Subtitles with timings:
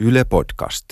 [0.00, 0.84] Yle Podcast.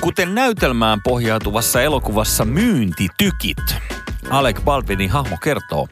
[0.00, 3.56] Kuten näytelmään pohjautuvassa elokuvassa Myyntitykit,
[4.30, 5.88] Alec Baldwinin hahmo kertoo,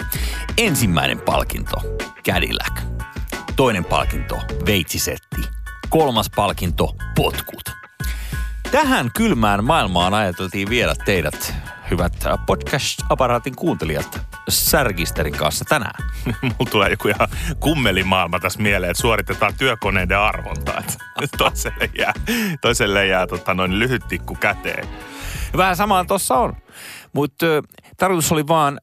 [0.59, 1.77] ensimmäinen palkinto,
[2.29, 2.81] Cadillac.
[3.57, 5.41] Toinen palkinto, veitsisetti.
[5.89, 7.90] Kolmas palkinto, potkut.
[8.73, 11.55] Tähän kylmään maailmaan ajateltiin viedä teidät,
[11.91, 12.13] hyvät
[12.47, 16.05] podcast-aparaatin kuuntelijat, Särkisterin kanssa tänään.
[16.43, 17.29] Mulla tulee joku ihan
[17.61, 20.79] kummelimaailma tässä mieleen, että suoritetaan työkoneiden arvonta.
[20.79, 22.13] Että toiselle jää,
[22.61, 24.89] toiselle jää tota, noin lyhyt tikku käteen.
[25.57, 26.57] Vähän samaa tuossa on.
[27.13, 27.47] Mutta
[27.97, 28.81] tarkoitus oli vaan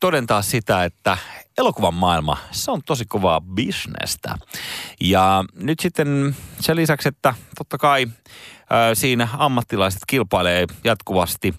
[0.00, 1.18] todentaa sitä, että
[1.60, 4.34] elokuvan maailma, se on tosi kovaa bisnestä.
[5.00, 8.06] Ja nyt sitten sen lisäksi, että totta kai
[8.94, 11.54] siinä ammattilaiset kilpailee jatkuvasti,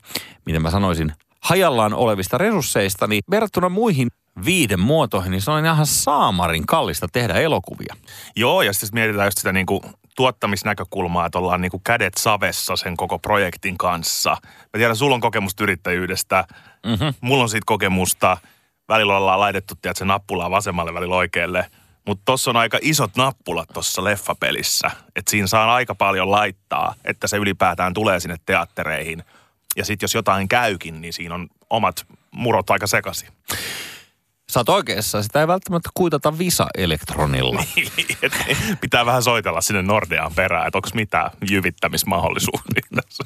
[0.45, 4.07] miten mä sanoisin, hajallaan olevista resursseista, niin verrattuna muihin
[4.45, 7.95] viiden muotoihin, niin se on ihan saamarin kallista tehdä elokuvia.
[8.36, 9.81] Joo, ja sitten mietitään just sitä niin kuin
[10.15, 14.30] tuottamisnäkökulmaa, että ollaan niin kuin kädet savessa sen koko projektin kanssa.
[14.41, 16.45] Mä tiedän, sulla on kokemusta yrittäjyydestä,
[16.86, 17.13] mm-hmm.
[17.21, 18.38] mulla on siitä kokemusta.
[18.92, 21.66] Välillä ollaan laitettu, tiedätkö, nappulaa vasemmalle, välillä oikealle.
[22.08, 24.92] Mutta tuossa on aika isot nappulat tuossa leffapelissä.
[25.16, 29.23] Että siinä saa aika paljon laittaa, että se ylipäätään tulee sinne teattereihin.
[29.75, 33.30] Ja sitten jos jotain käykin, niin siinä on omat murot aika sekaisin.
[34.50, 37.64] Sä oot oikeassa, sitä ei välttämättä kuitata Visa-elektronilla.
[38.23, 38.33] Et
[38.81, 43.23] Pitää vähän soitella sinne Nordeaan perään, että onko mitään jyvittämismahdollisuuksia tässä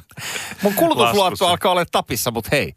[0.61, 2.73] Mun kulutusluotto alkaa olla tapissa, mutta hei.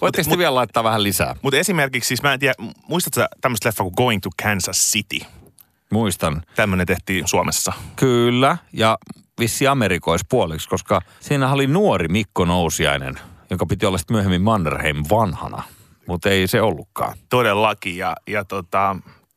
[0.00, 1.36] Voitteko sitten vielä laittaa vähän lisää?
[1.42, 2.54] Mutta esimerkiksi siis mä en tiedä,
[2.88, 5.18] muistatko tämmöistä leffaa kuin Going to Kansas City?
[5.92, 6.42] Muistan.
[6.54, 7.72] Tämmöinen tehtiin Suomessa.
[7.96, 8.98] Kyllä, ja
[9.38, 13.14] vissi Amerikoispuoliksi, koska siinä oli nuori Mikko Nousiainen,
[13.50, 15.62] joka piti olla sitten myöhemmin Mannerheim vanhana.
[16.06, 17.18] Mutta ei se ollutkaan.
[17.28, 17.96] Todellakin.
[17.96, 18.96] Ja, ja tota,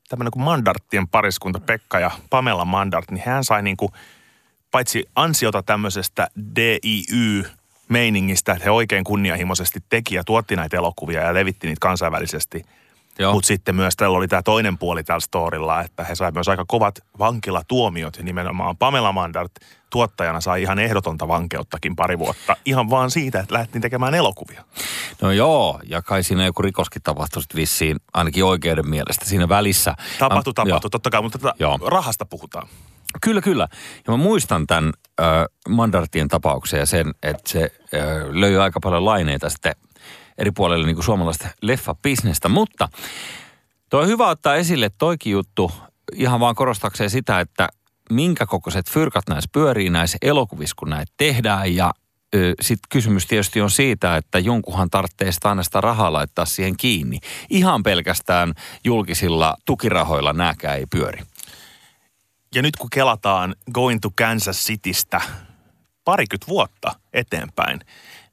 [0.09, 3.91] tämmöinen kuin Mandarttien pariskunta Pekka ja Pamela Mandart, niin hän sai niin kuin,
[4.71, 6.27] paitsi ansiota tämmöisestä
[7.91, 12.65] DIY-meiningistä, että he oikein kunnianhimoisesti teki ja tuotti näitä elokuvia ja levitti niitä kansainvälisesti.
[13.31, 16.65] Mutta sitten myös tällä oli tämä toinen puoli tällä storilla, että he sai myös aika
[16.67, 19.51] kovat vankilatuomiot ja nimenomaan Pamela Mandart
[19.89, 22.57] tuottajana sai ihan ehdotonta vankeuttakin pari vuotta.
[22.65, 24.63] Ihan vaan siitä, että lähdettiin tekemään elokuvia.
[25.21, 29.95] No joo, ja kai siinä joku rikoskin tapahtui sit vissiin, ainakin oikeuden mielestä siinä välissä.
[30.19, 31.79] Tapahtui, Mä- tapahtui, totta kai, mutta tätä Joo.
[31.87, 32.67] rahasta puhutaan.
[33.21, 33.67] Kyllä, kyllä.
[34.07, 35.23] Ja mä muistan tämän ö,
[35.69, 39.75] Mandartien tapauksen ja sen, että se ö, löi aika paljon laineita sitten
[40.37, 42.49] eri puolille niin kuin suomalaista leffabisnestä.
[42.49, 42.89] Mutta
[43.89, 45.71] tuo on hyvä ottaa esille toikin juttu
[46.15, 47.69] ihan vaan korostakseen sitä, että
[48.09, 51.75] minkä kokoiset fyrkat näissä pyörii näissä elokuvissa, kun näitä tehdään.
[51.75, 51.91] Ja
[52.61, 57.19] sitten kysymys tietysti on siitä, että jonkunhan tarvitsee sitä aina sitä rahaa laittaa siihen kiinni.
[57.49, 58.53] Ihan pelkästään
[58.83, 61.19] julkisilla tukirahoilla nääkään ei pyöri.
[62.55, 65.21] Ja nyt kun kelataan Going to Kansas Citystä
[66.05, 67.79] parikymmentä vuotta eteenpäin,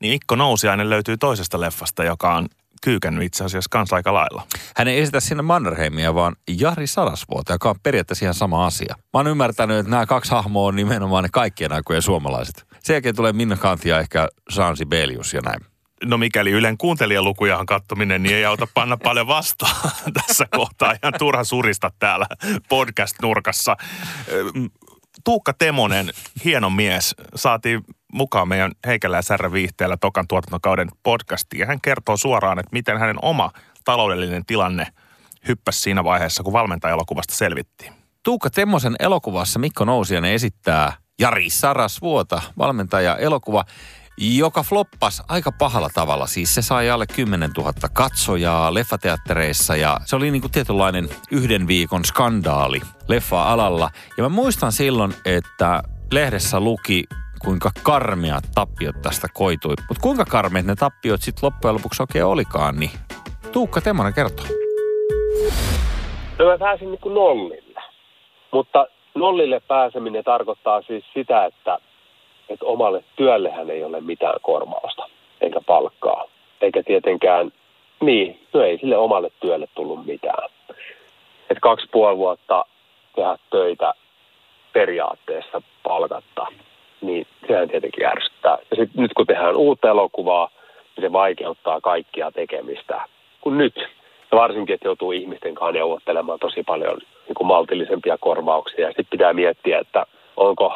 [0.01, 2.49] niin Mikko Nousiainen löytyy toisesta leffasta, joka on
[2.83, 4.47] kyykännyt itse asiassa kanssa aika lailla.
[4.77, 8.95] Hän ei esitä sinne Mannerheimia, vaan Jari Sarasvuota, joka on periaatteessa ihan sama asia.
[8.99, 12.67] Mä oon ymmärtänyt, että nämä kaksi hahmoa on nimenomaan ne kaikkien aikojen suomalaiset.
[12.83, 15.61] Sen jälkeen tulee Minna Kanti ja ehkä Jean Sibelius ja näin.
[16.05, 19.91] No mikäli Ylen kuuntelijalukujahan kattominen, niin ei auta panna paljon vastaan
[20.23, 20.95] tässä kohtaa.
[21.03, 22.27] Ihan turha surista täällä
[22.69, 23.77] podcast-nurkassa.
[25.25, 26.11] Tuukka Temonen,
[26.45, 28.73] hieno mies, saatiin mukaan meidän
[29.21, 31.61] Särrä viihteellä Tokan tuotantokauden podcastiin.
[31.61, 33.51] Ja hän kertoo suoraan, että miten hänen oma
[33.85, 34.87] taloudellinen tilanne
[35.49, 37.93] hyppäsi siinä vaiheessa, kun valmentajalokuvasta selvittiin.
[38.23, 43.65] Tuukka Temmosen elokuvassa Mikko Nousiainen esittää Jari Sarasvuota, valmentaja elokuva,
[44.21, 46.27] joka floppas aika pahalla tavalla.
[46.27, 52.05] Siis se sai alle 10 000 katsojaa leffateattereissa ja se oli niinku tietynlainen yhden viikon
[52.05, 53.91] skandaali leffa-alalla.
[54.17, 57.05] Ja mä muistan silloin, että lehdessä luki
[57.45, 59.75] kuinka karmeat tappiot tästä koitui.
[59.89, 62.91] Mutta kuinka karmeat ne tappiot sitten loppujen lopuksi oikein olikaan, niin
[63.53, 64.47] Tuukka Temmonen kertoo.
[66.39, 67.81] No mä pääsin niin kuin nollille.
[68.53, 71.79] Mutta nollille pääseminen tarkoittaa siis sitä, että,
[72.49, 75.09] että omalle työllehän ei ole mitään korvausta,
[75.41, 76.25] eikä palkkaa.
[76.61, 77.53] Eikä tietenkään,
[78.01, 80.49] niin, no ei sille omalle työlle tullut mitään.
[81.51, 82.65] Että kaksi puoli vuotta
[83.17, 83.95] tehdä töitä
[84.73, 86.47] periaatteessa palkatta,
[87.01, 88.59] niin sehän tietenkin ärsyttää.
[88.71, 90.51] Ja sit nyt kun tehdään uutta elokuvaa,
[90.97, 93.01] niin se vaikeuttaa kaikkia tekemistä.
[93.41, 93.77] Kun nyt,
[94.31, 98.81] ja varsinkin, että joutuu ihmisten kanssa neuvottelemaan tosi paljon niin kuin maltillisempia korvauksia.
[98.81, 100.07] Ja sitten pitää miettiä, että
[100.37, 100.73] onko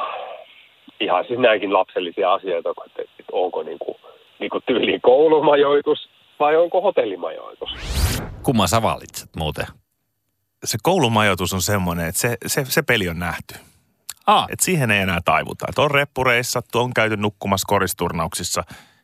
[1.04, 3.96] ihan siis näinkin lapsellisia asioita, että, että onko niin kuin
[4.40, 6.08] niin kuin tyyli koulumajoitus
[6.40, 7.70] vai onko hotellimajoitus.
[8.43, 9.66] Kumman sä valitset muuten?
[10.64, 13.54] Se koulumajoitus on semmoinen, että se, se, se peli on nähty.
[14.26, 15.66] Ah, Et siihen ei enää taivuta.
[15.69, 18.62] Et on reppureissattu, on käyty nukkumassa koristurnauksissa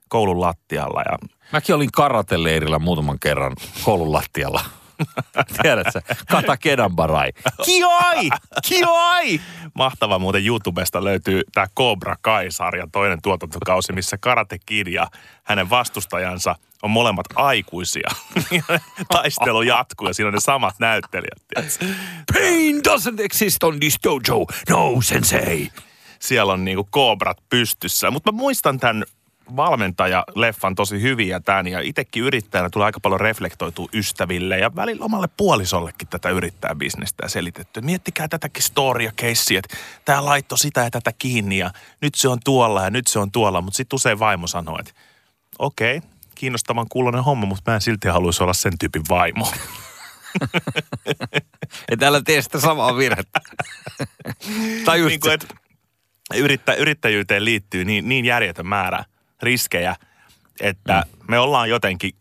[0.09, 1.19] koulun lattialla ja
[1.53, 3.53] mäkin olin karateleirillä muutaman kerran
[3.85, 4.61] koulun lattialla.
[5.63, 6.01] Tiedätkö?
[6.31, 7.33] Kata Kedanbarai.
[7.65, 8.29] Kioi!
[8.69, 9.41] Kioi!
[9.75, 15.07] mahtava muuten YouTubesta löytyy tämä Cobra Kai-sarjan toinen tuotantokausi, missä Karate Kid ja
[15.45, 18.09] hänen vastustajansa on molemmat aikuisia.
[19.13, 21.43] Taistelu jatkuu ja siinä on ne samat näyttelijät.
[21.55, 21.87] tiedätkö?
[22.33, 24.47] Pain doesn't exist on this dojo.
[24.69, 25.71] No, sensei.
[26.21, 28.11] Siellä on niinku koobrat pystyssä.
[28.11, 29.05] Mutta mä muistan tämän
[29.57, 31.67] valmentaja-leffan tosi hyvin ja tämän.
[31.67, 37.25] Ja itsekin yrittäjänä tulee aika paljon reflektoitua ystäville ja välillä omalle puolisollekin tätä yrittää bisnestä
[37.25, 37.81] ja selitetty.
[37.81, 42.39] Miettikää tätäkin storia keissiä, että tämä laitto sitä ja tätä kiinni ja nyt se on
[42.45, 43.61] tuolla ja nyt se on tuolla.
[43.61, 44.93] Mutta sitten usein vaimo sanoo, että
[45.59, 49.53] okei, okay, kiinnostavan kuulonen homma, mutta mä en silti haluaisi olla sen tyypin vaimo.
[51.89, 53.41] Et älä tee sitä samaa virhettä.
[54.85, 55.47] tai just niin kuin, että
[56.35, 59.05] yrittä, yrittäjyyteen liittyy niin, niin järjetön määrä
[59.43, 59.97] riskejä,
[60.61, 61.25] että mm.
[61.29, 62.13] me ollaan jotenkin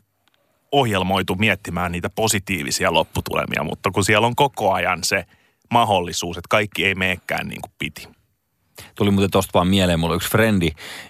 [0.72, 5.26] ohjelmoitu miettimään niitä positiivisia lopputulemia, mutta kun siellä on koko ajan se
[5.72, 8.17] mahdollisuus, että kaikki ei meekään niin kuin piti.
[8.96, 10.70] Tuli muuten tosta vaan mieleen, mulla oli yksi frendi,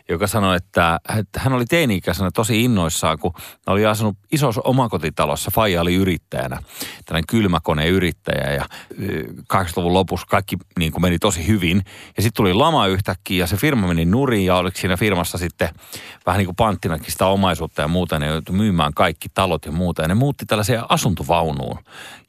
[0.10, 3.34] joka sanoi, että, että hän oli teini-ikäisenä tosi innoissaan, kun
[3.68, 5.52] oli asunut isossa omakotitalossa.
[5.54, 6.62] Faija oli yrittäjänä,
[7.06, 9.24] tällainen kylmäkoneyrittäjä ja ö,
[9.54, 11.82] 80-luvun lopussa kaikki niin kuin meni tosi hyvin.
[12.18, 15.70] Ja sitten tuli lama yhtäkkiä ja se firma meni nurin ja oliko siinä firmassa sitten
[16.26, 18.20] vähän niin kuin panttinakin sitä omaisuutta ja muuta.
[18.20, 21.80] Ne joutui myymään kaikki talot ja muuta ja ne muutti tällaiseen asuntovaunuun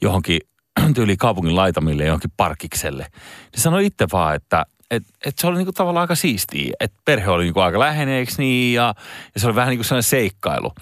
[0.00, 0.40] johonkin
[0.94, 3.06] tyyli kaupungin laitamille johonkin parkikselle.
[3.56, 6.72] Ne sanoi itse vaan, että et, et se oli niinku tavallaan aika siistiä.
[6.80, 8.74] Että perhe oli niinku aika läheinen, eikö niin?
[8.74, 8.94] Ja,
[9.34, 10.72] ja se oli vähän niin kuin sellainen seikkailu.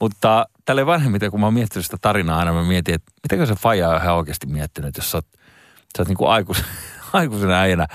[0.00, 3.54] Mutta tälle vanhemmiten, kun mä oon miettinyt sitä tarinaa aina, mä mietin, että mitäkö se
[3.54, 5.26] faija on ihan oikeasti miettinyt, jos sä oot,
[5.96, 6.64] sä oot niinku aikus,
[7.12, 7.86] aikuisena äijänä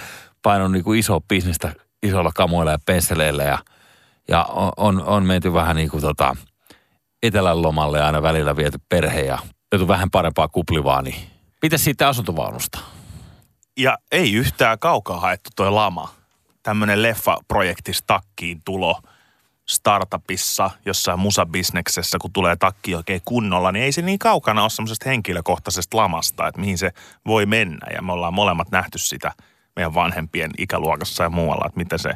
[0.41, 1.73] painanut niinku isoa bisnestä
[2.03, 3.57] isolla kamoilla ja pensseleillä ja,
[4.27, 6.35] ja on, on, on menty vähän niin kuin tota,
[7.23, 9.39] etelän lomalle aina välillä viety perhe ja
[9.71, 11.33] joutu vähän parempaa kuplivaa, niin
[11.63, 12.79] Mitäs siitä asuntovaunusta?
[13.77, 16.13] Ja ei yhtään kaukaa haettu toi lama.
[16.63, 19.01] Tämmöinen leffa-projekti takkiin tulo
[19.65, 25.09] startupissa, jossain musabisneksessä, kun tulee takki oikein kunnolla, niin ei se niin kaukana ole semmoisesta
[25.09, 26.91] henkilökohtaisesta lamasta, että mihin se
[27.25, 27.87] voi mennä.
[27.95, 29.31] Ja me ollaan molemmat nähty sitä
[29.75, 32.13] meidän vanhempien ikäluokassa ja muualla, että miten se,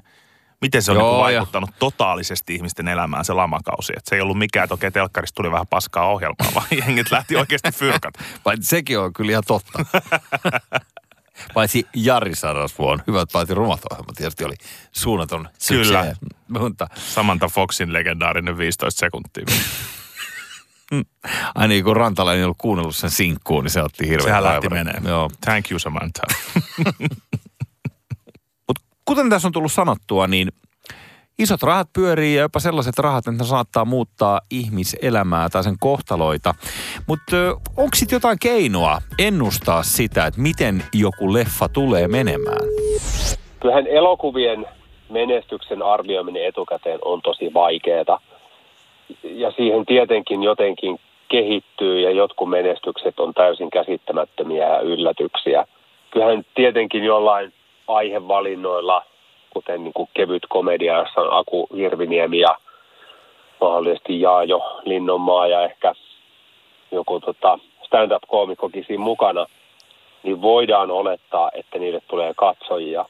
[0.61, 3.93] miten se on Joo, niin ja- vaikuttanut totaalisesti ihmisten elämään se lamakausi.
[3.97, 7.35] Että se ei ollut mikään, että okei, telkkarista tuli vähän paskaa ohjelmaa, vaan jengit lähti
[7.35, 8.13] oikeasti fyrkat.
[8.43, 9.79] Paitsi sekin on kyllä ihan totta.
[11.53, 14.55] Paitsi Jari Sarasvuon, hyvät paitsi rumat ohjelma tietysti oli
[14.91, 16.15] suunnaton Kyllä.
[16.47, 19.45] Mutta Samantha Foxin legendaarinen 15 sekuntia.
[21.55, 24.69] aina niin kun Rantalainen ei ollut kuunnellut sen sinkkuun, niin se otti hirveän Sehän lähti
[24.69, 25.01] menee.
[25.03, 25.29] Joo.
[25.41, 26.23] Thank you Samantha.
[28.67, 30.51] Mutta kuten tässä on tullut sanottua, niin
[31.39, 36.53] isot rahat pyörii ja jopa sellaiset rahat, että ne saattaa muuttaa ihmiselämää tai sen kohtaloita.
[37.07, 37.35] Mutta
[37.77, 42.65] onko sitten jotain keinoa ennustaa sitä, että miten joku leffa tulee menemään?
[43.59, 44.65] Kyllähän elokuvien
[45.09, 48.19] menestyksen arvioiminen etukäteen on tosi vaikeaa.
[49.23, 55.65] Ja siihen tietenkin jotenkin kehittyy ja jotkut menestykset on täysin käsittämättömiä ja yllätyksiä.
[56.11, 57.53] Kyllähän tietenkin jollain
[57.87, 59.03] aihevalinnoilla,
[59.49, 62.57] kuten niin kuin kevyt komedia, jossa on Aku Hirviniemi ja
[63.61, 65.93] mahdollisesti Jaajo Linnonmaa ja ehkä
[66.91, 69.45] joku tota stand-up-koomikkokin siinä mukana,
[70.23, 73.05] niin voidaan olettaa, että niille tulee katsojia.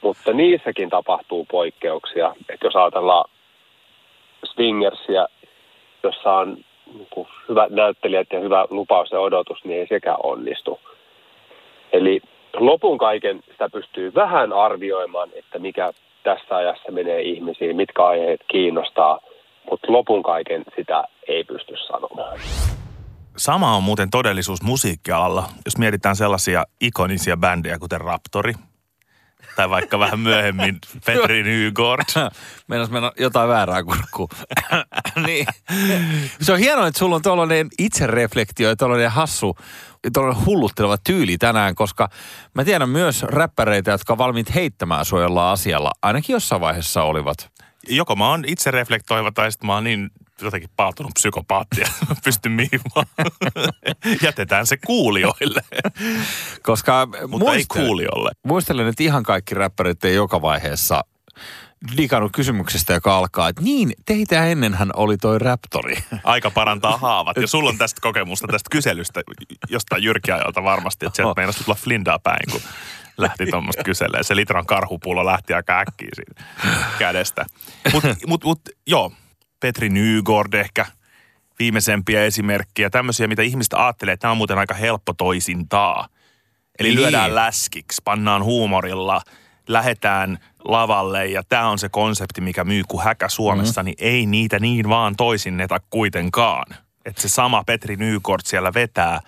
[0.00, 2.34] Mutta niissäkin tapahtuu poikkeuksia.
[2.48, 3.24] Että jos ajatellaan
[4.44, 5.26] Swingersia,
[6.02, 6.56] jossa on
[6.94, 10.80] niin hyvät näyttelijät ja hyvä lupaus ja odotus, niin ei sekään onnistu.
[11.92, 12.20] Eli
[12.66, 19.20] lopun kaiken sitä pystyy vähän arvioimaan, että mikä tässä ajassa menee ihmisiin, mitkä aiheet kiinnostaa,
[19.70, 22.38] mutta lopun kaiken sitä ei pysty sanomaan.
[23.36, 28.52] Sama on muuten todellisuus musiikkialalla, jos mietitään sellaisia ikonisia bändejä kuten Raptori,
[29.56, 32.04] tai vaikka vähän myöhemmin Petri Nygård.
[32.68, 34.28] Meinas mennä jotain väärää kurkkuun.
[35.26, 35.46] niin.
[36.40, 39.56] Se on hienoa, että sulla on tuollainen itsereflektio ja tuollainen hassu,
[40.12, 42.08] tuollainen hullutteleva tyyli tänään, koska
[42.54, 45.90] mä tiedän myös räppäreitä, jotka on valmiit heittämään sua jollain asialla.
[46.02, 47.50] Ainakin jossain vaiheessa olivat.
[47.88, 50.10] Joko mä oon itse reflektoiva tai sitten mä oon niin
[50.42, 51.86] jotenkin paatunut psykopaatti ja
[52.24, 53.06] pystyn mihin vaan.
[54.22, 55.60] Jätetään se kuulijoille,
[56.62, 58.30] Koska mutta ei muistelen- kuulijoille.
[58.46, 61.04] Muistelen, että ihan kaikki räppärit ei joka vaiheessa
[61.96, 65.96] digannut kysymyksestä, joka alkaa, että niin, teitä ennenhän oli toi Raptori.
[66.24, 67.36] Aika parantaa haavat.
[67.36, 69.22] Ja sulla on tästä kokemusta tästä kyselystä
[69.68, 72.60] jostain jyrkiajalta varmasti, että sieltä meinasi tulla Flindaa päin, kun
[73.18, 74.22] lähti tuommoista kyselee.
[74.22, 76.42] Se litran karhupullo lähti aika äkkiä siitä
[76.98, 77.46] kädestä.
[77.92, 79.12] Mutta mut, mut, joo,
[79.60, 80.86] Petri Nygård ehkä
[81.58, 82.90] viimeisempiä esimerkkejä.
[82.90, 86.08] Tämmöisiä, mitä ihmiset ajattelee, että tämä on muuten aika helppo toisintaa.
[86.78, 87.00] Eli niin.
[87.00, 89.20] lyödään läskiksi, pannaan huumorilla,
[89.68, 93.86] lähetään lavalle ja tämä on se konsepti, mikä myy kuin häkä Suomessa, mm-hmm.
[93.86, 96.76] niin ei niitä niin vaan toisinneta kuitenkaan.
[97.04, 99.20] Että se sama Petri Nykort siellä vetää,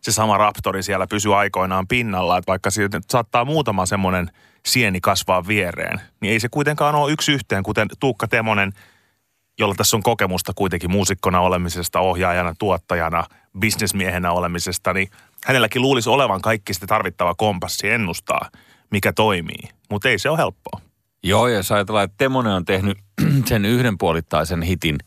[0.00, 4.30] se sama Raptori siellä pysyy aikoinaan pinnalla, että vaikka siitä saattaa muutama semmoinen
[4.66, 8.72] sieni kasvaa viereen, niin ei se kuitenkaan ole yksi yhteen, kuten Tuukka Temonen,
[9.58, 13.24] jolla tässä on kokemusta kuitenkin muusikkona olemisesta, ohjaajana, tuottajana,
[13.58, 15.08] bisnesmiehenä olemisesta, niin
[15.44, 18.50] hänelläkin luulisi olevan kaikki sitä tarvittava kompassi ennustaa,
[18.90, 19.68] mikä toimii.
[19.90, 20.80] Mutta ei se ole helppoa.
[21.22, 22.98] Joo, ja jos ajatellaan, että Temonen on tehnyt
[23.48, 24.98] sen yhdenpuolittaisen hitin,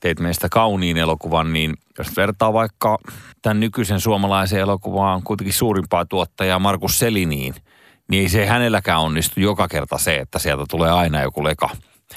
[0.00, 2.98] teit meistä kauniin elokuvan, niin jos vertaa vaikka
[3.42, 7.54] tämän nykyisen suomalaisen elokuvaan kuitenkin suurimpaa tuottajaa Markus Seliniin,
[8.10, 11.70] niin ei se hänelläkään onnistu joka kerta se, että sieltä tulee aina joku leka.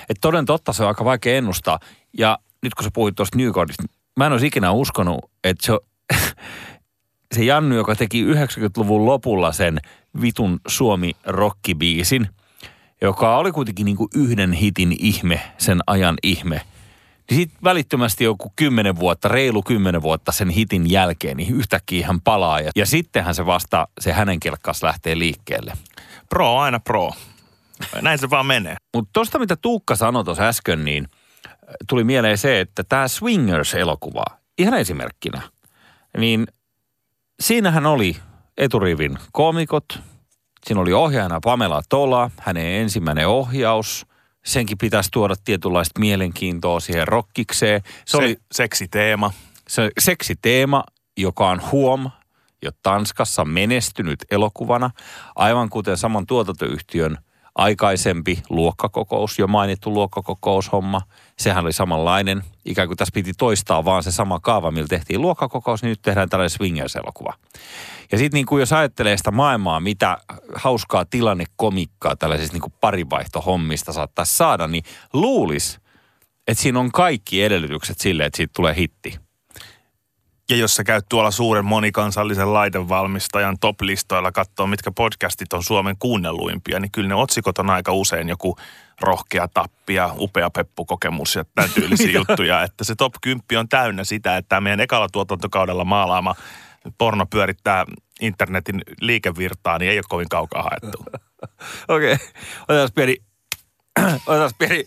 [0.10, 1.80] Et toden totta se on aika vaikea ennustaa.
[2.18, 3.84] Ja nyt kun sä puhuit tuosta Newcordista,
[4.18, 5.80] mä en olisi ikinä uskonut, että se,
[7.36, 9.80] se Jannu, joka teki 90-luvun lopulla sen
[10.22, 12.28] vitun Suomi-rockibiisin,
[13.02, 16.62] joka oli kuitenkin niin kuin yhden hitin ihme, sen ajan ihme.
[17.30, 22.22] Niin sitten välittömästi joku kymmenen vuotta, reilu kymmenen vuotta sen hitin jälkeen, niin yhtäkkiä hän
[22.22, 22.60] palaa.
[22.60, 25.74] Ja, ja sittenhän se vasta, se hänen kelkkas lähtee liikkeelle.
[26.30, 27.12] Pro aina pro.
[28.02, 28.76] Näin se vaan menee.
[28.94, 31.08] Mutta tuosta mitä Tuukka sanoi tuossa äsken, niin
[31.90, 34.26] tuli mieleen se, että tämä Swingers-elokuva,
[34.58, 35.42] ihan esimerkkinä,
[36.18, 36.48] niin
[37.40, 38.16] siinähän oli
[38.58, 40.00] eturivin komikot.
[40.66, 44.06] Siinä oli ohjaajana Pamela Tola, hänen ensimmäinen ohjaus.
[44.46, 47.82] Senkin pitäisi tuoda tietynlaista mielenkiintoa siihen rokkikseen.
[47.86, 49.34] Se, se oli seksiteema.
[49.68, 50.84] Se seksiteema,
[51.18, 52.12] joka on huom,
[52.62, 54.90] jo Tanskassa menestynyt elokuvana,
[55.36, 57.18] aivan kuten saman tuotantoyhtiön–
[57.56, 61.02] aikaisempi luokkakokous, jo mainittu luokkakokoushomma,
[61.40, 62.44] sehän oli samanlainen.
[62.66, 66.30] Ikään kuin tässä piti toistaa vaan se sama kaava, millä tehtiin luokkakokous, niin nyt tehdään
[66.30, 67.34] tällainen swingers-elokuva.
[68.12, 70.18] Ja sitten niin kuin jos ajattelee sitä maailmaa, mitä
[70.56, 74.84] hauskaa tilannekomikkaa tällaisista niin kuin parivaihtohommista saattaisi saada, niin
[75.14, 75.80] luulis,
[76.48, 79.23] että siinä on kaikki edellytykset sille, että siitä tulee hitti.
[80.54, 86.80] Ja jos sä käyt tuolla suuren monikansallisen laitevalmistajan top-listoilla katsoa, mitkä podcastit on Suomen kuunnelluimpia,
[86.80, 88.56] niin kyllä ne otsikot on aika usein joku
[89.02, 92.64] rohkea tappia, upea peppukokemus ja tämän tyylisiä juttuja.
[92.64, 96.36] Että se top 10 on täynnä sitä, että meidän ekalla tuotantokaudella maalaama
[96.98, 97.86] porno pyörittää
[98.22, 101.06] internetin liikevirtaa, niin ei ole kovin kaukaa haettu.
[101.88, 102.28] Okei, okay.
[102.68, 103.18] otetaan pieni,
[104.28, 104.86] otetaan pieni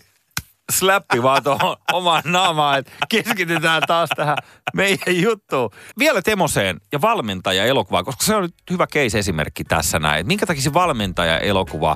[0.71, 4.37] släppi vaan tuohon omaan naamaan, että keskitytään taas tähän
[4.73, 5.69] meidän juttuun.
[5.99, 10.27] Vielä Temoseen ja valmentaja elokuva, koska se on nyt hyvä case-esimerkki tässä näin.
[10.27, 11.95] Minkä takia se valmentaja elokuva,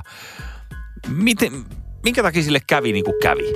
[1.16, 1.52] miten,
[2.04, 3.52] minkä takia sille kävi niin kuin kävi?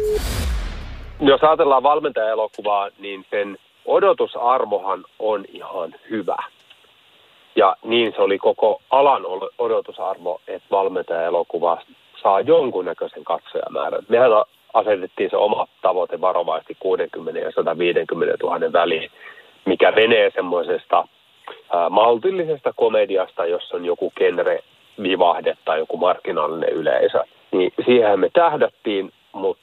[1.20, 6.36] Jos ajatellaan valmentaja elokuvaa, niin sen odotusarvohan on ihan hyvä.
[7.56, 9.22] Ja niin se oli koko alan
[9.58, 11.78] odotusarvo, että valmentaja elokuva
[12.22, 14.02] saa jonkunnäköisen katsojamäärän.
[14.08, 14.30] Mehän
[14.74, 19.10] asetettiin se oma tavoite varovaisesti 60 ja 150 000 väliin,
[19.64, 21.08] mikä menee semmoisesta
[21.90, 24.60] maltillisesta komediasta, jossa on joku genre
[25.02, 27.24] vivahde tai joku markkinaalinen yleisö.
[27.52, 29.62] Niin siihen me tähdättiin, mutta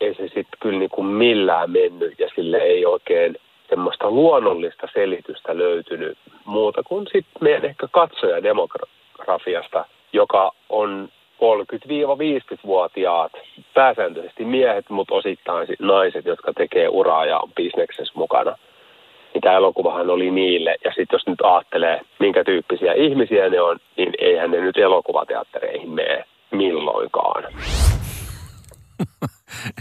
[0.00, 3.36] ei se sitten kyllä niin kuin millään mennyt ja sille ei oikein
[3.68, 13.32] semmoista luonnollista selitystä löytynyt muuta kuin sitten meidän ehkä katsojademografiasta, joka on 30-50-vuotiaat,
[13.74, 18.56] pääsääntöisesti miehet, mutta osittain naiset, jotka tekee uraa ja on bisneksessä mukana.
[19.34, 20.76] Niin tämä elokuvahan oli niille.
[20.84, 25.90] Ja sitten jos nyt ajattelee, minkä tyyppisiä ihmisiä ne on, niin eihän ne nyt elokuvateattereihin
[25.90, 27.44] mene milloinkaan.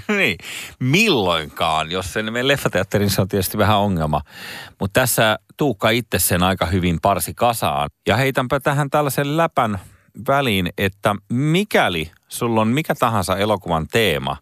[0.17, 0.35] niin,
[0.79, 1.91] milloinkaan.
[1.91, 4.21] Jos se mene leffateatteriin, se on tietysti vähän ongelma.
[4.79, 7.89] Mutta tässä Tuukka itse sen aika hyvin parsi kasaan.
[8.07, 9.79] Ja heitänpä tähän tällaisen läpän
[10.27, 14.38] väliin, että mikäli sulla on mikä tahansa elokuvan teema,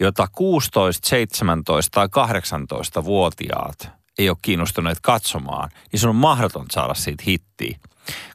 [0.00, 7.24] jota 16, 17 tai 18-vuotiaat ei ole kiinnostuneet katsomaan, niin sun on mahdoton saada siitä
[7.26, 7.78] hittiä.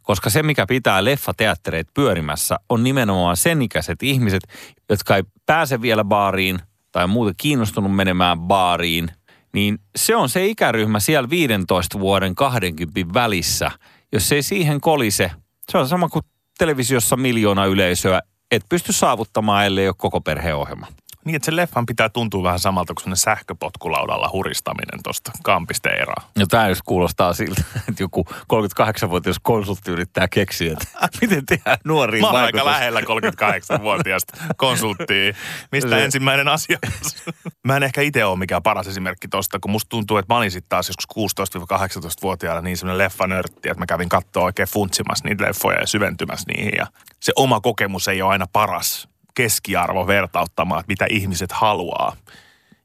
[0.03, 4.43] Koska se, mikä pitää leffateattereit pyörimässä, on nimenomaan sen ikäiset ihmiset,
[4.89, 6.59] jotka ei pääse vielä baariin
[6.91, 9.11] tai muuten kiinnostunut menemään baariin,
[9.53, 13.71] niin se on se ikäryhmä siellä 15 vuoden 20 välissä.
[14.11, 15.31] Jos ei siihen kolise,
[15.71, 16.25] se on sama kuin
[16.61, 20.87] televisiossa miljoona yleisöä et pysty saavuttamaan, ellei ole koko perheen ohjelma.
[21.25, 26.29] Niin, että se leffan pitää tuntua vähän samalta kuin sähköpotkulaudalla huristaminen tuosta kampista eraa.
[26.37, 30.87] No tämä just kuulostaa siltä, että joku 38-vuotias konsultti yrittää keksiä, että
[31.21, 35.33] miten tehdään nuoriin Mä aika lähellä 38-vuotiaasta konsulttia.
[35.71, 37.23] Mistä Se- ensimmäinen asiakas?
[37.63, 40.51] Mä en ehkä itse ole mikään paras esimerkki tosta, kun musta tuntuu, että mä olin
[40.51, 45.79] sitten taas joskus 16-18-vuotiaana niin semmoinen leffanörtti, että mä kävin katsoa oikein funtsimassa niitä leffoja
[45.79, 46.73] ja syventymässä niihin.
[46.77, 46.87] Ja
[47.19, 52.15] se oma kokemus ei ole aina paras keskiarvo vertauttamaan, että mitä ihmiset haluaa.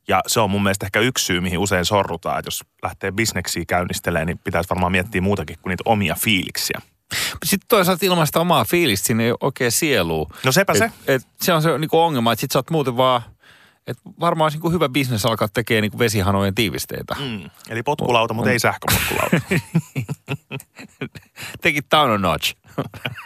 [0.08, 3.64] Ja se on mun mielestä ehkä yksi syy, mihin usein sorrutaan, että jos lähtee bisneksiä
[3.68, 6.80] käynnistelemään, niin pitäisi varmaan miettiä muutakin kuin niitä omia fiiliksiä.
[7.44, 10.26] Sitten toisaalta ilmaista omaa fiilistä, siinä ei oikein sielua.
[10.44, 10.84] No sepä se.
[10.84, 13.22] Et, et se on se niinku ongelma, että sit sä oot muuten vaan,
[13.86, 17.16] että varmaan olisi niinku hyvä bisnes alkaa tekemään niinku vesihanojen tiivisteitä.
[17.20, 17.50] Mm.
[17.68, 19.40] Eli potkulauta, mutta ei sähköpotkulauta.
[21.62, 22.54] Teki down a notch.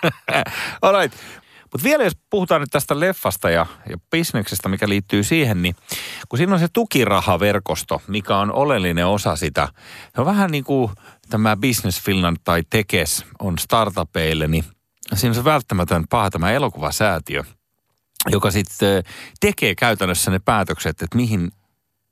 [0.82, 1.18] All right.
[1.72, 5.76] Mutta vielä jos puhutaan nyt tästä leffasta ja, ja bisneksestä, mikä liittyy siihen, niin
[6.28, 9.68] kun siinä on se tukirahaverkosto, mikä on oleellinen osa sitä.
[10.14, 10.90] Se on vähän niin kuin
[11.30, 14.64] tämä Business Finland tai Tekes on startupeille, niin
[15.14, 17.44] siinä on se välttämätön paha tämä elokuvasäätiö,
[18.30, 19.04] joka sitten
[19.40, 21.50] tekee käytännössä ne päätökset, että mihin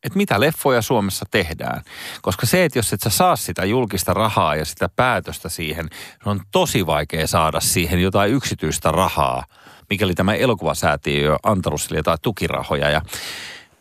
[0.05, 1.83] että mitä leffoja Suomessa tehdään.
[2.23, 5.91] Koska se, että jos et sä saa sitä julkista rahaa ja sitä päätöstä siihen,
[6.25, 9.45] on tosi vaikea saada siihen jotain yksityistä rahaa,
[9.91, 12.91] mikäli tämä elokuvasäätiö ole antanut sille jotain tukirahoja.
[12.91, 13.03] Ja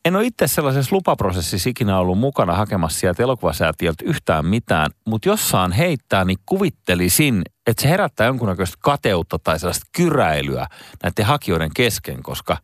[0.06, 5.50] en ole itse sellaisessa lupaprosessissa ikinä ollut mukana hakemassa sieltä elokuvasäätiöltä yhtään mitään, mutta jos
[5.50, 10.68] saan heittää, niin kuvittelisin, että se herättää jonkunnäköistä kateutta tai sellaista kyräilyä
[11.04, 12.58] näiden hakijoiden kesken, koska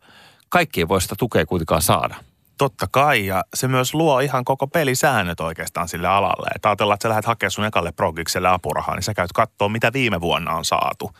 [0.49, 2.15] kaikki ei voi sitä tukea kuitenkaan saada.
[2.63, 6.47] Totta kai, ja se myös luo ihan koko pelisäännöt oikeastaan sille alalle.
[6.55, 9.93] Että ajatellaan, että sä lähdet hakemaan sun ekalle progikselle apurahaa, niin sä käyt katsoa, mitä
[9.93, 11.11] viime vuonna on saatu.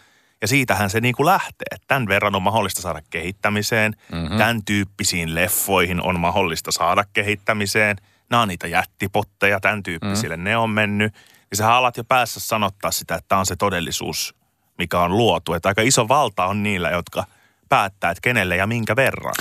[0.42, 1.78] Ja siitähän se niin kuin lähtee.
[1.88, 4.38] Tämän verran on mahdollista saada kehittämiseen, mm-hmm.
[4.38, 7.98] tämän tyyppisiin leffoihin on mahdollista saada kehittämiseen.
[8.30, 10.50] Nämä on niitä jättipotteja, tämän tyyppisille mm-hmm.
[10.50, 11.14] ne on mennyt.
[11.14, 14.36] Niin sä alat jo päässä sanottaa sitä, että tämä on se todellisuus,
[14.78, 15.54] mikä on luotu.
[15.54, 17.24] Että aika iso valta on niillä, jotka
[17.70, 19.36] päättää, että kenelle ja minkä verran.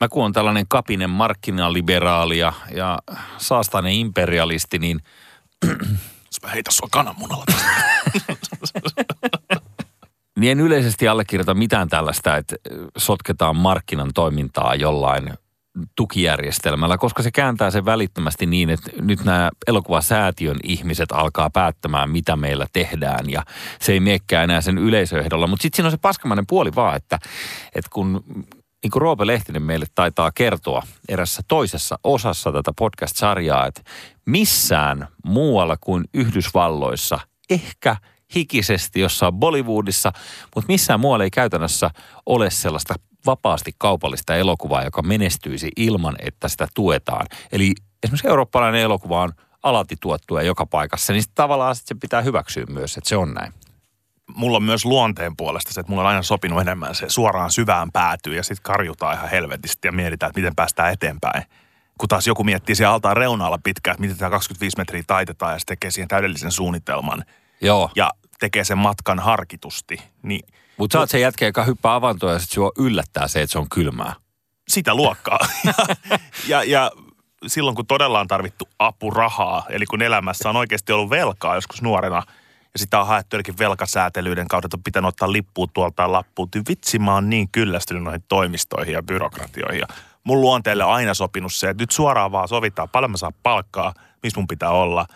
[0.00, 2.98] Mä kun on tällainen kapinen markkinaliberaali ja, ja
[3.38, 5.00] saastainen imperialisti, niin
[6.26, 7.44] Jos mä heitä sua kananmunalla
[10.38, 12.56] niin en yleisesti allekirjoita mitään tällaista, että
[12.98, 15.32] sotketaan markkinan toimintaa jollain
[15.96, 22.36] tukijärjestelmällä, koska se kääntää sen välittömästi niin, että nyt nämä elokuvasäätiön ihmiset alkaa päättämään, mitä
[22.36, 23.42] meillä tehdään ja
[23.80, 25.46] se ei meekään enää sen yleisöehdolla.
[25.46, 27.18] Mutta sitten siinä on se paskamainen puoli vaan, että,
[27.74, 28.24] että kun
[28.82, 33.80] niin kuin Roope Lehtinen meille taitaa kertoa erässä toisessa osassa tätä podcast-sarjaa, että
[34.26, 37.96] missään muualla kuin Yhdysvalloissa, ehkä
[38.34, 40.12] hikisesti jossain Bollywoodissa,
[40.54, 41.90] mutta missään muualla ei käytännössä
[42.26, 42.94] ole sellaista
[43.26, 47.26] vapaasti kaupallista elokuvaa, joka menestyisi ilman, että sitä tuetaan.
[47.52, 52.64] Eli esimerkiksi eurooppalainen elokuva on alati tuettua joka paikassa, niin tavallaan sit se pitää hyväksyä
[52.68, 53.52] myös, että se on näin.
[54.34, 57.92] Mulla on myös luonteen puolesta se, että mulla on aina sopinut enemmän se suoraan syvään
[57.92, 61.44] päätyy ja sitten karjutaan ihan helvetisti ja mietitään, että miten päästään eteenpäin.
[61.98, 65.58] Kun taas joku miettii siellä altaan reunalla pitkään, että miten tämä 25 metriä taitetaan ja
[65.58, 67.24] se tekee siihen täydellisen suunnitelman
[67.60, 67.90] Joo.
[67.96, 68.10] ja
[68.40, 72.54] tekee sen matkan harkitusti, niin Mutta sä oot se jätkä, joka hyppää avantoon ja sitten
[72.54, 74.14] sua yllättää se, että se on kylmää.
[74.68, 75.38] sitä luokkaa.
[75.64, 75.74] ja,
[76.46, 76.90] ja, ja
[77.46, 82.22] silloin kun todella on tarvittu apurahaa, eli kun elämässä on oikeasti ollut velkaa joskus nuorena,
[82.78, 86.50] ja sitä on haettu jotenkin velkasäätelyiden kautta, että on pitänyt ottaa lippuun tuolta ja lappuun.
[86.50, 89.80] Ty, Vitsi, mä oon niin kyllästynyt noihin toimistoihin ja byrokratioihin.
[89.80, 89.86] Ja
[90.24, 93.94] mun luonteelle on aina sopinut se, että nyt suoraan vaan sovitaan, paljon mä saan palkkaa,
[94.22, 95.06] missä mun pitää olla,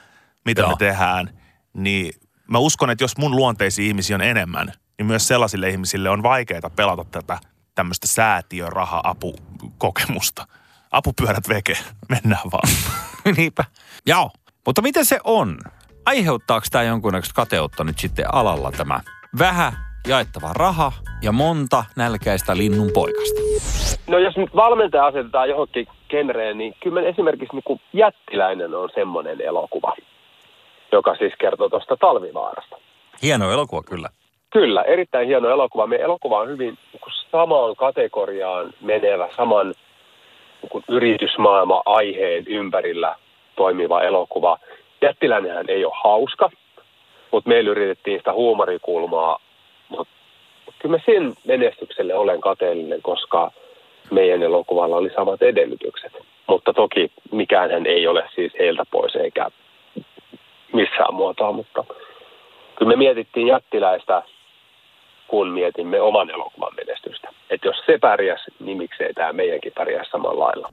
[0.44, 0.70] mitä Joo.
[0.70, 1.38] me tehdään.
[1.74, 2.12] Niin
[2.46, 6.70] mä uskon, että jos mun luonteisia ihmisiä on enemmän, niin myös sellaisille ihmisille on vaikeaa
[6.76, 7.38] pelata tätä
[7.74, 10.46] tämmöistä säätiöraha-apukokemusta.
[10.90, 12.68] Apupyörät veke, mennään vaan.
[13.36, 13.64] Niinpä.
[14.06, 14.30] Joo.
[14.66, 15.58] Mutta miten se on?
[16.06, 19.00] Aiheuttaako tämä jonkunnäköistä kateutta nyt sitten alalla tämä
[19.38, 19.72] vähän
[20.08, 23.40] jaettava raha ja monta nälkäistä linnun poikasta?
[24.06, 29.40] No jos nyt valmentaja asetetaan johonkin genreen, niin kyllä me esimerkiksi niin Jättiläinen on semmoinen
[29.40, 29.96] elokuva,
[30.92, 32.76] joka siis kertoo tuosta talvivaarasta.
[33.22, 34.08] Hieno elokuva kyllä.
[34.52, 35.86] Kyllä, erittäin hieno elokuva.
[35.86, 39.66] Meidän elokuva on hyvin niin samaan kategoriaan menevä, saman
[40.62, 43.16] niin kuin yritysmaailman aiheen ympärillä
[43.56, 44.58] toimiva elokuva.
[45.02, 46.50] Jättiläinenhän ei ole hauska,
[47.30, 49.38] mutta meillä yritettiin sitä huumorikulmaa.
[49.88, 50.12] Mutta
[50.78, 53.50] kyllä mä sen menestykselle olen kateellinen, koska
[54.10, 56.12] meidän elokuvalla oli samat edellytykset.
[56.46, 59.50] Mutta toki mikään ei ole siis heiltä pois eikä
[60.72, 61.84] missään muotoa, mutta
[62.76, 64.22] kyllä me mietittiin jättiläistä,
[65.28, 66.72] kun mietimme oman elokuvan
[67.50, 70.68] että jos se pärjäs, niin miksei tämä meidänkin pärjää samalla lailla.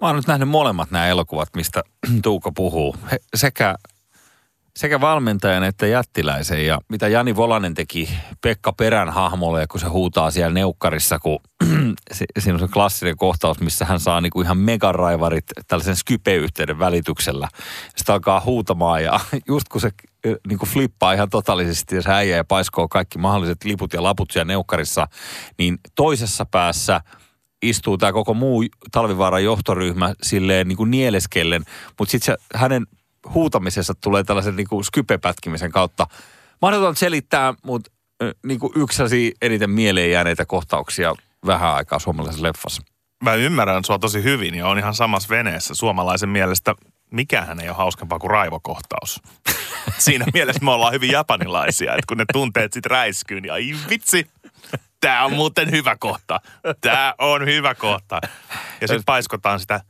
[0.00, 1.82] Mä oon nyt nähnyt molemmat nämä elokuvat, mistä
[2.22, 2.96] Tuukka puhuu.
[3.10, 3.74] He, sekä,
[4.76, 6.66] sekä valmentajan että jättiläisen.
[6.66, 8.10] Ja mitä Jani Volanen teki
[8.40, 11.38] Pekka Perän hahmolle, kun se huutaa siellä neukkarissa, kun
[12.38, 17.48] siinä on se klassinen kohtaus, missä hän saa niinku ihan megaraivarit tällaisen Skype-yhteyden välityksellä.
[17.96, 19.90] Sitten alkaa huutamaan ja just kun se
[20.48, 24.44] niinku flippaa ihan totaalisesti ja se äijä ja paiskoo kaikki mahdolliset liput ja laput siellä
[24.52, 25.06] neukkarissa,
[25.58, 27.00] niin toisessa päässä–
[27.62, 31.64] istuu tämä koko muu talvivaaran johtoryhmä silleen niin kuin nieleskellen,
[31.98, 32.86] mutta sitten hänen
[33.34, 36.06] huutamisessa tulee tällaisen niin kuin skypepätkimisen kautta.
[36.62, 37.90] Mahdoton selittää, mutta
[38.46, 41.14] niin kuin yksi eniten mieleen jääneitä kohtauksia
[41.46, 42.82] vähän aikaa suomalaisessa leffassa.
[43.24, 45.74] Mä ymmärrän sua tosi hyvin ja on ihan samassa veneessä.
[45.74, 46.74] Suomalaisen mielestä
[47.10, 49.22] mikähän ei ole hauskempaa kuin raivokohtaus.
[49.98, 54.26] Siinä mielessä me ollaan hyvin japanilaisia, että kun ne tunteet sit räiskyy, niin ai vitsi,
[55.00, 56.40] Tämä on muuten hyvä kohta.
[56.80, 58.20] Tämä on hyvä kohta.
[58.80, 59.80] Ja sitten paiskotaan sitä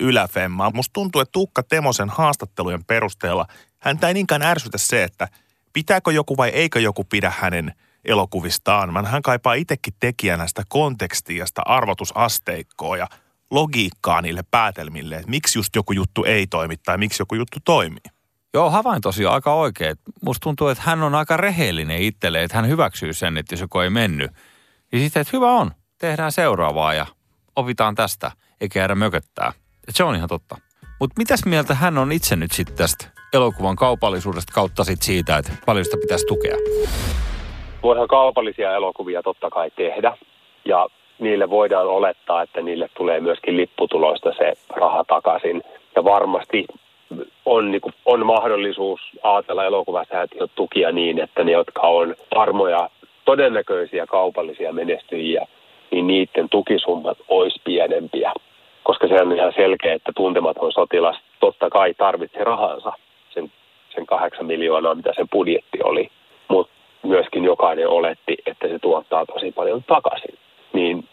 [0.00, 0.70] yläfemmaa.
[0.74, 3.46] Musta tuntuu, että Tuukka Temosen haastattelujen perusteella
[3.78, 5.28] häntä ei niinkään ärsytä se, että
[5.72, 8.94] pitääkö joku vai eikö joku pidä hänen elokuvistaan.
[8.94, 13.06] Vaan hän kaipaa itsekin tekijänä sitä kontekstia, sitä arvotusasteikkoa ja
[13.50, 18.00] logiikkaa niille päätelmille, että miksi just joku juttu ei toimi tai miksi joku juttu toimii.
[18.54, 19.96] Joo, havaintosi on aika oikein.
[20.22, 23.78] Musta tuntuu, että hän on aika rehellinen itselleen, että hän hyväksyy sen, että jos joku
[23.78, 24.30] ei mennyt.
[24.92, 27.06] Ja sitten, että hyvä on, tehdään seuraavaa ja
[27.56, 29.52] opitaan tästä, eikä jäädä mököttää.
[29.88, 30.56] Et se on ihan totta.
[31.00, 35.52] Mutta mitäs mieltä hän on itse nyt sitten tästä elokuvan kaupallisuudesta kautta sit siitä, että
[35.66, 36.56] paljon sitä pitäisi tukea?
[37.82, 40.16] Voidaan kaupallisia elokuvia totta kai tehdä
[40.64, 45.62] ja niille voidaan olettaa, että niille tulee myöskin lipputuloista se raha takaisin.
[45.96, 46.66] Ja varmasti
[47.44, 52.90] on, niin kuin, on mahdollisuus ajatella elokuvasäätiön tukia niin, että ne, jotka on varmoja,
[53.24, 55.46] todennäköisiä kaupallisia menestyjiä,
[55.90, 58.32] niin niiden tukisummat olisi pienempiä.
[58.82, 62.92] Koska se on ihan selkeä, että tuntematon sotilas totta kai tarvitsee rahansa,
[63.34, 63.52] sen,
[63.94, 66.10] sen kahdeksan miljoonaa, mitä sen budjetti oli.
[66.48, 70.38] Mutta myöskin jokainen oletti, että se tuottaa tosi paljon takaisin.
[70.72, 71.08] Niin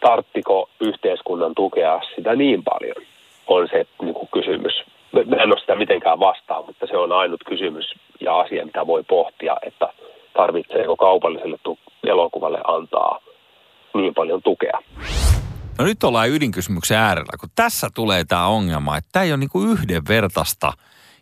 [0.00, 2.96] tarttiko yhteiskunnan tukea sitä niin paljon,
[3.46, 7.40] on se niin kuin kysymys mä en ole sitä mitenkään vastaan, mutta se on ainut
[7.46, 9.87] kysymys ja asia, mitä voi pohtia, että
[10.38, 13.20] tarvitseeko kaupalliselle tu- elokuvalle antaa
[13.94, 14.78] niin paljon tukea.
[15.78, 19.50] No nyt ollaan ydinkysymyksen äärellä, kun tässä tulee tämä ongelma, että tämä ei ole niin
[19.50, 20.72] kuin yhdenvertaista,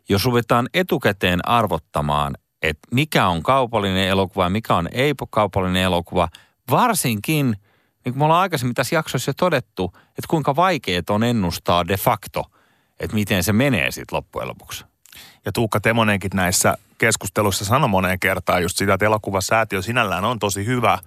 [0.09, 6.29] jos ruvetaan etukäteen arvottamaan, että mikä on kaupallinen elokuva ja mikä on ei-kaupallinen elokuva,
[6.71, 7.47] varsinkin,
[8.05, 11.97] niin kuin me ollaan aikaisemmin tässä jaksossa jo todettu, että kuinka vaikeet on ennustaa de
[11.97, 12.43] facto–
[13.01, 14.85] että miten se menee sitten loppujen lopuksi.
[15.47, 20.67] Ja Tuukka Temonenkin näissä keskusteluissa sanoi moneen kertaan just sitä, että elokuvasäätiö sinällään on tosi
[20.67, 20.99] hyvä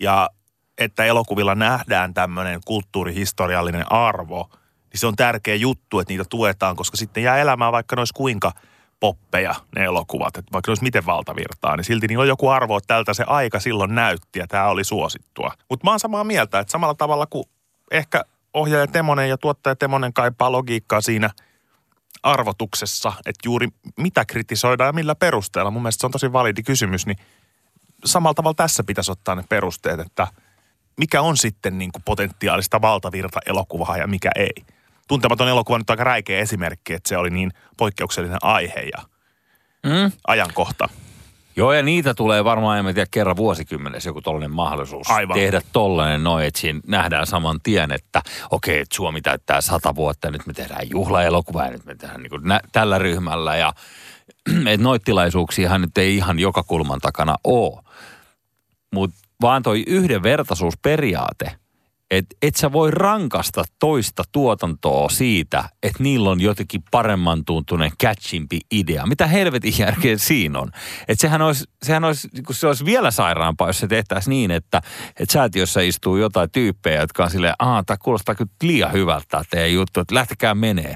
[0.00, 0.30] ja
[0.78, 4.48] että elokuvilla nähdään tämmöinen kulttuurihistoriallinen arvo,
[4.92, 8.52] niin se on tärkeä juttu, että niitä tuetaan, koska sitten jää elämään vaikka nois kuinka
[9.00, 12.76] poppeja ne elokuvat, että vaikka ne olisi miten valtavirtaa, niin silti niillä on joku arvo,
[12.76, 15.52] että tältä se aika silloin näytti ja tämä oli suosittua.
[15.70, 17.44] Mutta mä oon samaa mieltä, että samalla tavalla kuin
[17.90, 18.24] ehkä
[18.54, 21.30] ohjaaja Temonen ja tuottaja Temonen kaipaa logiikkaa siinä
[22.22, 25.70] arvotuksessa, että juuri mitä kritisoidaan ja millä perusteella.
[25.70, 27.16] Mun mielestä se on tosi validi kysymys, niin
[28.04, 30.26] samalla tavalla tässä pitäisi ottaa ne perusteet, että
[30.96, 34.64] mikä on sitten niin kuin potentiaalista valtavirta elokuvaa ja mikä ei.
[35.08, 39.02] Tuntematon elokuva nyt on aika räikeä esimerkki, että se oli niin poikkeuksellinen aihe ja
[39.86, 40.12] mm.
[40.26, 40.88] ajankohta.
[41.56, 45.34] Joo, ja niitä tulee varmaan, en tiedä, kerran vuosikymmenessä joku tollainen mahdollisuus Aivan.
[45.34, 50.26] tehdä tollainen noin, että siinä nähdään saman tien, että okei, että Suomi täyttää sata vuotta
[50.26, 53.72] ja nyt me tehdään juhlaelokuva ja nyt me tehdään niin kuin nä- tällä ryhmällä ja
[54.66, 57.82] että noita tilaisuuksiahan nyt ei ihan joka kulman takana ole.
[58.94, 61.52] Mutta vaan toi yhdenvertaisuusperiaate–
[62.12, 68.60] että et sä voi rankasta toista tuotantoa siitä, että niillä on jotenkin paremman tuntunen, catchimpi
[68.70, 69.06] idea.
[69.06, 70.70] Mitä helvetin järkeä siinä on?
[71.08, 74.82] Että sehän olisi, sehän olisi, kun se olisi vielä sairaampaa, jos se tehtäisiin niin, että,
[75.20, 79.72] että säätiössä istuu jotain tyyppejä, jotka on silleen, aah, tämä kuulostaa kyllä liian hyvältä teidän
[79.72, 80.94] juttu, että lähtekää menee.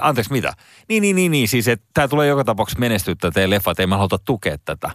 [0.00, 0.52] Anteeksi, mitä?
[0.88, 3.86] Niin, niin, niin, niin siis, että tämä tulee joka tapauksessa menestyttää teidän leffa, että ei
[3.86, 4.90] mä haluta tukea tätä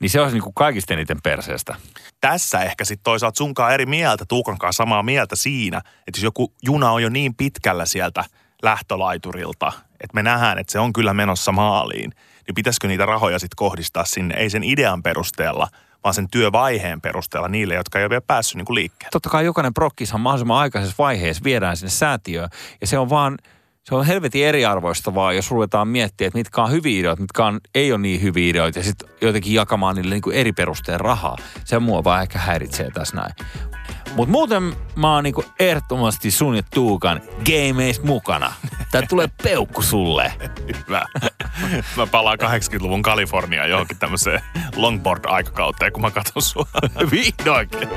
[0.00, 1.74] niin se olisi niin kuin kaikista eniten perseestä.
[2.20, 6.90] Tässä ehkä sitten toisaalta sunkaan eri mieltä, Tuukankaan samaa mieltä siinä, että jos joku juna
[6.90, 8.24] on jo niin pitkällä sieltä
[8.62, 12.12] lähtölaiturilta, että me nähdään, että se on kyllä menossa maaliin,
[12.46, 15.68] niin pitäisikö niitä rahoja sitten kohdistaa sinne, ei sen idean perusteella,
[16.04, 19.10] vaan sen työvaiheen perusteella niille, jotka ei ole vielä päässyt niin kuin liikkeelle.
[19.10, 22.48] Totta kai jokainen prokkishan mahdollisimman aikaisessa vaiheessa viedään sinne säätiöön,
[22.80, 23.38] ja se on vaan–
[23.88, 27.92] se on helvetin eriarvoistavaa, jos ruvetaan miettimään, että mitkä on hyviä ideoita, mitkä on, ei
[27.92, 31.36] ole niin hyviä ideoita, ja sitten jotenkin jakamaan niille niin kuin eri perusteen rahaa.
[31.64, 33.32] Se mua vaan ehkä häiritsee tässä näin.
[34.14, 34.62] Mutta muuten
[34.96, 38.52] mä oon niinku ehdottomasti sun ja Tuukan gameis mukana.
[38.90, 40.32] Tää tulee peukku sulle.
[40.86, 41.06] Hyvä.
[41.96, 44.40] Mä palaan 80-luvun Kaliforniaan johonkin tämmöiseen
[44.76, 46.66] longboard-aikakauteen, kun mä katson sua.
[47.12, 47.88] Vihdoinkin.